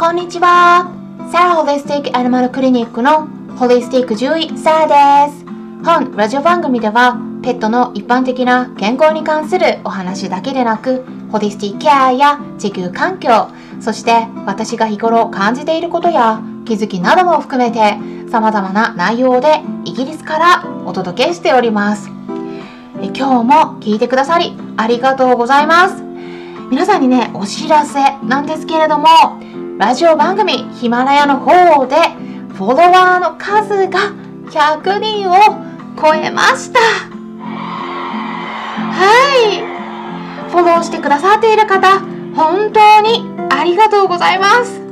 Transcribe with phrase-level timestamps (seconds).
[0.00, 0.90] こんにちは。
[1.30, 5.44] サラホリスティックアニマルクリニックのホリスティック獣医サラです。
[5.84, 13.48] 本ラジオ番組ではペットの一般的な健康に関するお話だけでなく、ホリスティックケアや地球環境、
[13.82, 17.98] そして私が日頃感じていることや気づきなども含めて
[18.30, 22.08] 様々な内容でイギリスからお届けしております。
[23.02, 26.02] 今日も聞いてくださりありがとうございます。
[26.70, 29.06] 皆さんにね、お知らせなんですけれども、
[29.80, 31.96] ラジオ番組ヒマラヤの方で
[32.54, 34.12] フォロワーの数が
[34.50, 35.32] 100人を
[35.98, 36.80] 超えました。
[38.90, 39.06] は
[39.42, 39.62] い。
[40.50, 41.98] フォローしてくださっている方、
[42.36, 44.82] 本当にありがとうございます。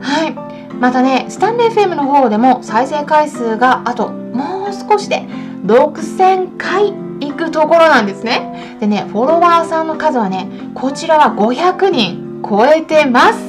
[0.00, 0.32] はい。
[0.76, 5.26] またね、スタンレー FM の方でも再生回数があともう少しで
[5.66, 8.78] 6000回行くところなんですね。
[8.80, 13.45] でね、フォロワーさんの数はね、こちらは500人超えてます。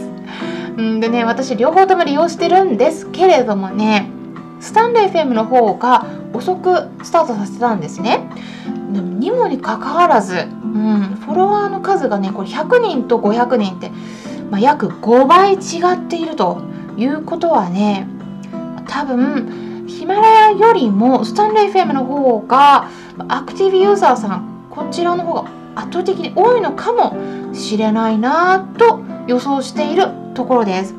[0.77, 4.10] うんでね、私両方とも利用してるんですけれどもね、
[4.60, 8.29] スタンレー FM の方が遅くスタートさせたんですね。
[8.93, 13.91] でもにもにかかわらず、うん、フォロワーの数がね、これ100人と500人って、
[14.51, 15.57] まあ、約5倍違
[15.96, 16.62] っていると
[16.96, 18.07] いうことはね、
[18.88, 22.90] 多分、ヒマラヤよりもスタンレー FM の方が
[23.27, 27.18] アクティブユーザーさんこちらの方が圧倒的に多いのかも
[27.54, 30.93] しれないなと予想しているところです。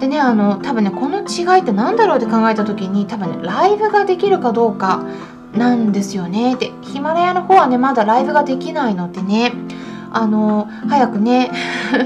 [0.00, 5.04] でねあの多分ねこの違いって何だろうって考えた時に多分ねライブができるかどうか
[5.54, 6.56] なんですよね。
[6.56, 9.52] でヒマラヤの方はねまだライブができないのでね
[10.12, 11.50] あの早くね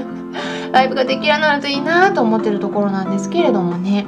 [0.71, 4.05] ライブができるようになるといいなと思ってるところなんですけれどもね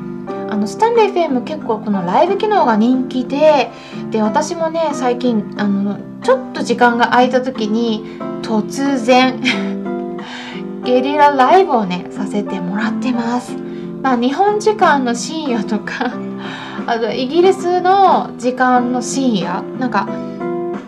[0.50, 3.72] あのスタンレー FM 結構このライブ機能が人気で
[4.12, 9.83] で私もね最近あのちょっと時間が空いた時に突然
[10.84, 13.56] ゲリラライブをねさせてもらってます。
[14.02, 16.12] まあ、日本時間の深夜とか
[16.86, 20.10] あとイギリスの時間の深夜なんか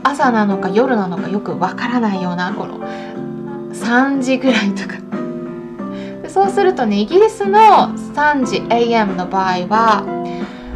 [0.04, 2.80] 朝なのか夜なのかよくわからないようなこの
[3.72, 4.96] 3時ぐらいとか。
[6.28, 7.60] そうするとねイギリスの
[8.14, 10.04] 3時 AM の場合は、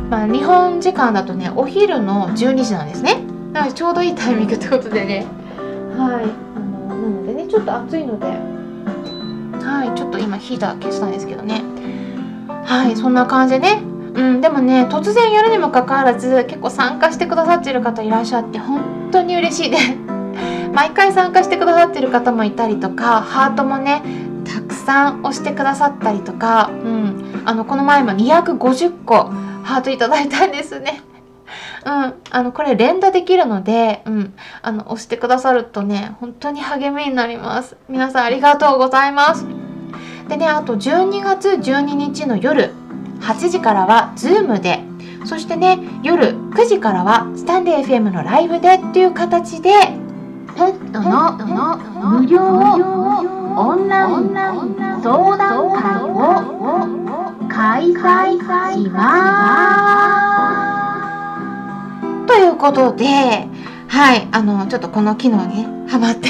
[0.09, 3.18] まあ、日本時間だとねお昼の12時なんですね。
[3.52, 5.25] なのでちょうどいいタイミングってことでね。
[5.97, 6.25] はい。
[6.56, 8.59] あのなのでねちょっと暑いので
[9.62, 11.64] はいちょっと今ヒーター消したんですけどね。
[12.66, 13.81] はいそんな感じでね。
[14.16, 19.96] うんでもね突然やるにもかかわらず結構参加してくださってる方いらっしゃって本当に嬉しいです
[20.74, 24.02] 毎回参加してくださってる方もいたりとかハートもね
[24.46, 29.31] たくさん押してくださったりとか、うん、あのこの前も250個
[29.64, 31.02] ハートいただいたんですね。
[31.89, 37.77] うん、あのこれ連打できるので、うん、あの押してくださるとね本当に励みになります。
[37.89, 39.47] 皆さんありがとうございます。
[40.28, 42.75] でねあと12月12日の夜
[43.22, 44.81] 8時からは Zoom で
[45.25, 49.72] そしてね夜9時からはスタンデー FM のライブでっていう形で
[50.55, 51.38] ペットの
[52.19, 54.35] 無料オンライン
[55.01, 60.48] 相談会を開催します
[62.59, 63.47] ことで
[63.90, 66.30] はい、あの、ちょっとこの機能にハマって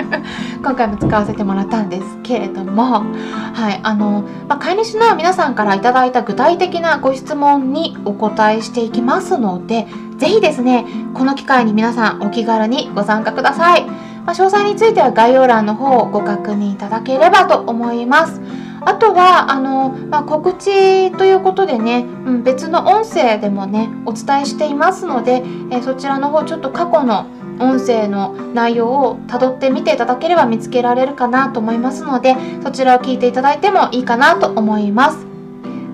[0.64, 3.04] 今回も使わせてもらったんですけれども、
[3.52, 13.84] はい、あの、まあ、飼い主の皆さんから頂いた具体的なご質問にお答えしていきますので、ぜひですね、この機会に皆さんお気軽にご参加ください。
[13.84, 18.40] まあ、詳細については概要欄の方をご確認いただければと思います。
[18.86, 25.42] あとはあの、まあ、告知ということでね、うん、別の音声でもねお伝えしていますので、
[25.72, 27.26] えそちらの方ちょっと過去の
[27.58, 35.26] 音声の内容をたどってみていただければ見つけられるかなと思いますのでそちらを聞いていただいてもいいかなと思います。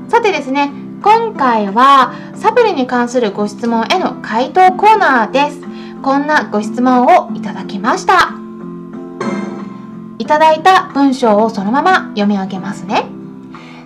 [0.08, 0.70] さてですね
[1.02, 5.60] 今回はサプリに関するご質問への回答コーナーです。
[6.02, 8.41] こんなご質問をいただきました。
[10.22, 13.06] いただいた文章をそのまま読み上げますね。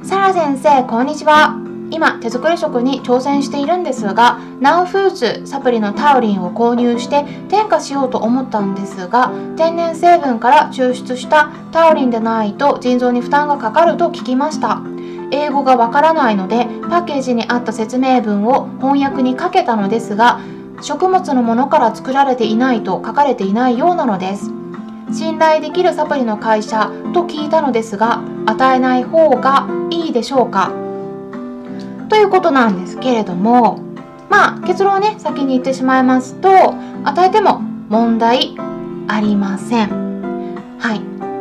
[0.02, 1.58] サラ先生、こんにちは。
[1.90, 14.82] 今、手作り食に挑戦しているんですが、ナウフーズサプリのタウリンを購入して添加しようと思ったんですが、天然成分から抽出したタウリンでないと腎臓に負担がかかると聞きました。
[15.30, 20.40] 英語がわからないので、パッケージにあった説明文を翻訳にかけたのですが、
[20.82, 24.50] 食物のものから作られていないと書かれていないようなのです。
[25.12, 30.72] 信頼できるサプリの会社と聞いたのですが与えない方がいいでしょうか？
[32.08, 33.80] ということなんですけれども
[34.28, 36.74] まあ結論をね先に言ってしまいますと
[37.04, 38.56] 与えても問題
[39.08, 39.88] ありません。
[40.78, 41.00] はい。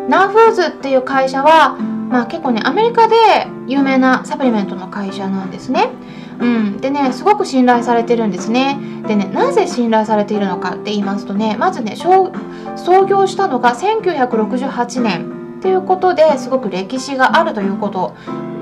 [0.10, 3.16] ナーフーズっていう会社はまあ、結構ねアメリカで
[3.68, 5.90] 有名なサプリメントの会社なんですね。
[6.40, 8.78] うん、でねすごく信頼されてるんですね。
[9.08, 12.32] でねなぜ信頼されているのかって言いますとねまずね創
[13.06, 15.36] 業したのが1968年。
[15.56, 18.14] っていうことですごく歴史があるということ、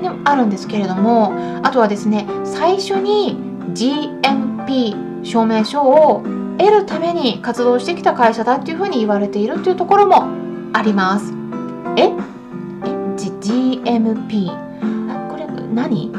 [0.01, 3.35] ね、あるんですけれどもあとはですね最初に
[3.73, 6.23] GMP 証明書を
[6.57, 10.29] 得るために活動してきた会社だっていうふうに言われているっていうところも
[10.71, 11.33] あります。
[11.97, 12.03] え？
[12.03, 12.11] え
[13.41, 14.47] GMP
[15.29, 16.13] これ何？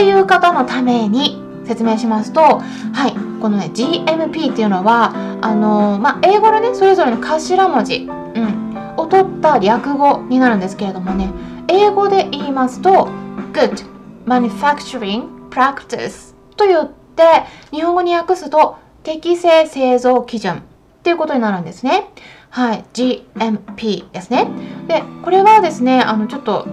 [0.00, 2.60] っていう方のために説明しますと、は
[3.08, 5.12] い、このね GMP っていうのは
[5.42, 11.30] あのまあ、英語のねそれぞれの頭文字、うん、を取った略語になるんですけれどもね
[11.68, 13.10] 英語で言いますと
[13.52, 13.84] Good
[14.24, 22.10] Manufacturing Practice と言って日本語に訳すと適正製造基準っていうことになるんですね。
[22.48, 24.48] はい、GMP ですね。
[24.88, 26.66] で、これはですね、あのちょっと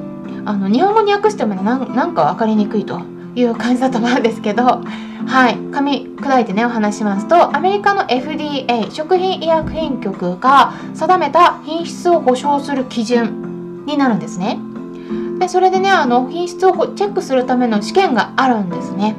[0.48, 1.76] あの日本語に訳してもねな
[2.06, 3.02] んか分かりにくいと
[3.40, 4.82] いう感じだと思うんですけど
[5.28, 5.56] はい。
[5.56, 14.60] 噛み砕いてねお話しますとアメリカの FDA 食品医薬品局が定めた品質を保証する基準になるんですね。
[15.40, 19.16] でそれでねあの品質をチェックするための試験があるんですね。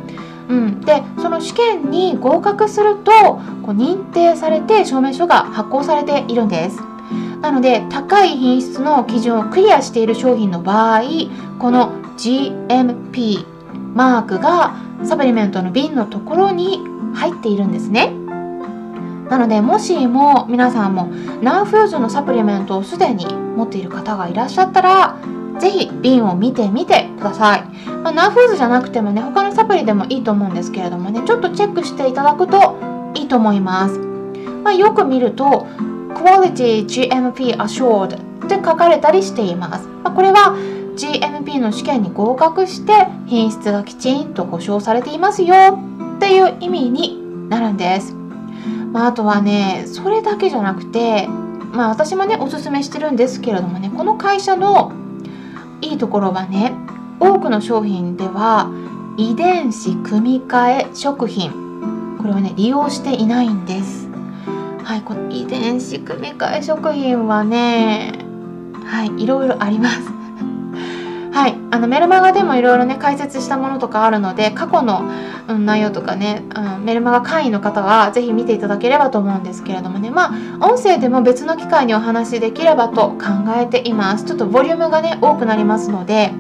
[0.48, 6.80] うん、でその試験に合格するとこう認定されて証明書が発行されているんです。
[7.42, 11.02] なので高い品質の基準をクリアしている商品の場合
[11.58, 13.57] この GMP
[13.98, 16.78] マークがサプリメントの瓶のところに
[17.14, 18.12] 入っているんですね。
[19.28, 21.06] なのでもしも皆さんも
[21.42, 25.16] ナーフーズのサプリメントをすでに持っている方がいらっしゃったら
[25.58, 32.78] 是非瓶を見てみてください、まあ、ナーフーズじゃなくてもね他のサプリでもいいと思うんですけれどもねちょっとチェックしていただくと
[33.14, 35.66] いいと思います、まあ、よく見ると
[36.14, 39.86] Quality GMP Assured って書かれたりしています。
[40.02, 40.56] まあ、これは
[40.98, 42.92] GMP の試験に合格して
[43.26, 45.54] 品質がきちんと保証されていますよ
[46.16, 48.14] っていう意味になるんです。
[48.92, 51.28] まあ、あとはね、それだけじゃなくて、
[51.72, 54.92] まあ私もね、おすすめしてるんですけれどもね、この会社の
[55.80, 56.74] いいところはね、
[57.20, 58.70] 多くの商品では
[59.16, 64.08] 遺伝子組み換え食品、これをね、利用していないんです。
[64.88, 68.24] はいこの遺伝子組み換え食品はね
[68.86, 70.17] はいいろいろあります
[71.38, 71.54] はい。
[71.70, 75.08] あのメルマガでもいろいろね解説したものとかあるので過去の、
[75.46, 80.10] うん、内容とかね、うん、メルマガ会員の方は是非見ていただければと思うんですけれどもね。
[80.10, 83.18] まあ音声でも別の機会にお話しできればと考
[83.56, 84.24] えています。
[84.24, 86.32] ちょっとボリュームがね多くなりますので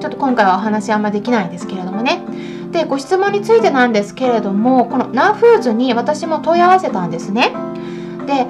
[0.00, 2.22] ちょっと今回はお話あんまできないんですけれどもね。
[2.70, 7.52] でご質問についてなんですけれどもこのナーフーズに私も問い合わせたんですね。
[8.28, 8.46] で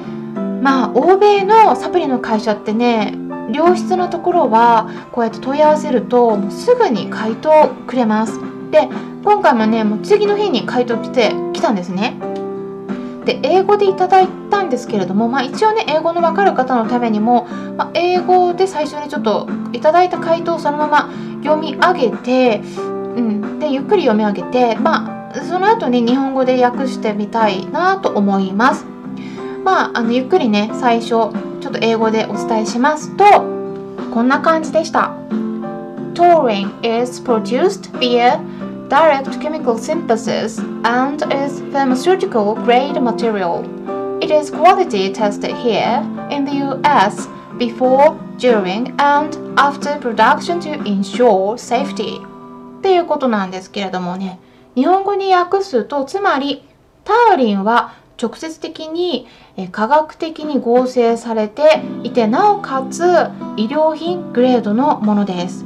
[0.60, 3.14] まあ欧米のサプリの会社ってね
[3.52, 8.40] 良質のところはこうやって問い合わせるともうすぐに回答くれます
[8.70, 8.88] で
[9.24, 12.16] 今回もねもう次の日に回答来て来たんですね
[13.24, 17.44] で英語でいただいたんですけれども、まあ、一応ね英語の分かる方のためにも、
[17.76, 21.10] まあ、英語で最初にちょっといただいた回答をそのまま
[21.42, 28.86] 読み上げて、うん、でゆっくり読み上げて、まあ、その後に日本語で訳してみたいなと思います。
[29.64, 31.32] まあ、あのゆっくりね最初
[31.66, 33.24] ちょっと英語でお伝えしますと
[34.14, 35.16] こんな感じでした
[36.14, 38.38] Taurine is produced via
[38.88, 43.64] direct chemical synthesis and is pharmaceutical grade material.
[44.20, 47.26] It is quality tested here in the US
[47.58, 52.20] before, during, and after production to ensure safety.
[52.78, 54.38] っていうことなんですけれどもね、
[54.76, 56.62] 日本語に訳すと、つまり、
[57.02, 59.26] タウリンは直接的に
[59.72, 63.02] 科学的に合成されていてなおかつ
[63.56, 65.64] 医療品グレードのものです。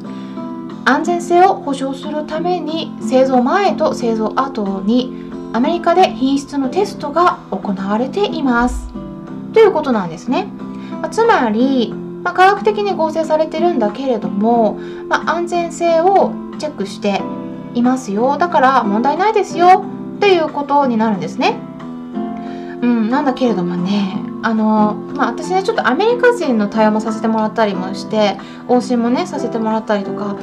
[0.85, 8.89] 安全性を保証するために製造前と製造後にアメリカで品質のテストが行われています。
[9.53, 10.47] ということなんですね、
[11.03, 11.93] まつまり、
[12.23, 14.79] まあ、科学的に合成されてるんだけれども、
[15.09, 17.21] まあ、安全性をチェックして
[17.75, 18.39] いますよ。
[18.39, 19.85] だから問題ないですよ。
[20.17, 21.57] っていうことになるんですね。
[22.83, 30.39] うん、なんだけれどもねあの、まあ、私ねちょっとアメリカ人の対応もさせてもらったりもして往診もねさせてもらったりとか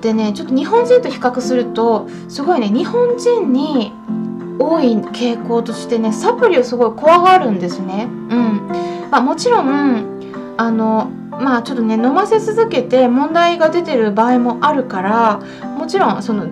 [0.00, 3.92] でねちょっと日本人と比較するとすごいね日本人に
[4.58, 8.04] 多い傾向としてねサプリをすごい怖がるんですね。
[8.04, 8.68] うん
[9.10, 15.40] まあ、もちろんあのまあちょっとね飲ませ続けて問題が出てる場合もあるから
[15.78, 16.46] もちろんその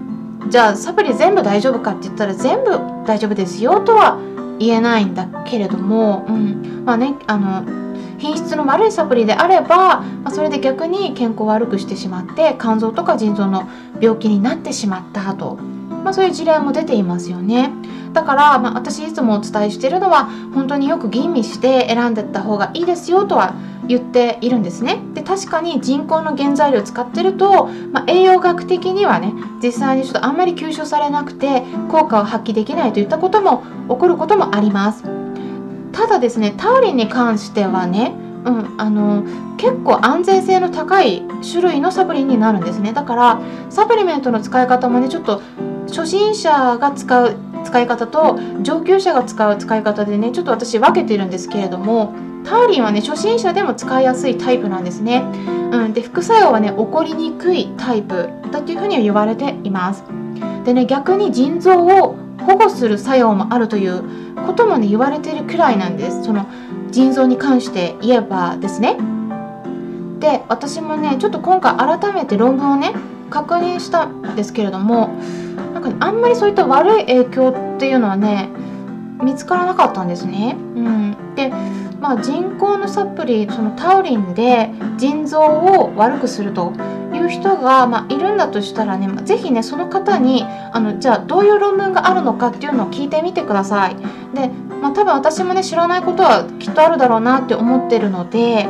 [0.49, 2.71] じゃあサプリ全部大丈夫かって言ったら全部
[3.07, 4.19] 大丈夫ですよとは
[4.59, 7.85] 言えないんだけれども、うん、まあねあの
[8.19, 13.69] 品質の悪いサプリであれば、まあ、それで逆に健康を悪くしてしまって肝臓とか腎臓の
[14.01, 17.71] 病気になってしまったと、まあ、そういう事例も出ていますよね。
[18.15, 23.55] だから、まあ、私いつもお伝えしてるのは本当によく吟味して選んでった方がいいですよとは
[23.87, 25.03] 言っているんですね。
[25.13, 35.03] で確かに人工の原材料を使ってると、まあ、栄養学的にはね実際にちょっとあんまり吸収されなくて効果を発揮できないといったことも起こることもあります。
[35.93, 39.25] ただですねタウリンに関してはねうん、あの
[39.57, 43.41] 結構安全性の高い種類のサプリになるんですねだから
[43.71, 45.41] サプリメントの使い方もねちょっと
[45.95, 52.13] 初心者が使う使い方と上級者が使う使い方でねちょっと私分けてるんですけれども
[52.45, 55.25] タウリンはね初心者でも使いやすいタイプなんですね、
[55.73, 60.05] うん、で副作用はね起こりにくいタイプだっていうふうに言われています。
[60.65, 64.03] でね逆に腎臓を保護する作用もあるという
[64.47, 66.25] こともね言われてるくらいなんです。
[66.25, 66.47] その
[66.91, 68.99] 腎臓に関して言えばですね。
[70.19, 72.95] で私もねちょっと今回改めて論文をね
[73.31, 75.17] 確認したんですけれども
[75.85, 78.49] なんか、ね、あんまりそういった悪い影響っていうのはね
[79.23, 80.57] 見つからなかったんですね。
[80.59, 81.53] うん、で
[82.01, 86.75] まあ、人工のサプリそのタウリンで腎臓を悪くすると
[87.15, 93.97] いう人が、まあ、いるんだとしたらね、まあ、ぜひねその方にあのじゃあどういう論文があるのかっていうのを聞いてみてください。
[94.35, 94.49] で、
[94.83, 98.67] まあ、多分私もね知らないことはきっとあるだろうなって思ってるので、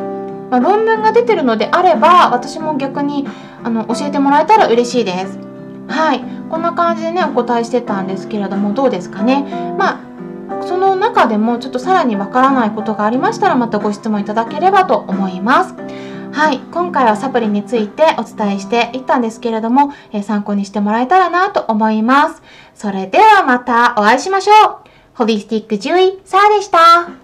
[0.50, 3.26] まあ、論文が出てるのであれば私も逆に
[3.64, 5.53] あの教えてもらえたら嬉しいです。
[5.88, 9.42] はいこんな感じでねお答えしてたんですけれどもどうですかね。
[9.78, 10.14] まあ
[10.62, 15.74] その中でもちょっとさらにわからないことがありましたらまたご質問いただければと思います。
[16.32, 22.42] はい、今回はサプリについてお伝えしていったんですけれども、えー、参考にしてもらえたらなと思います。
[22.74, 24.76] それではまたお会いしましょう。
[25.14, 27.23] ホリスティック獣医、サーでした。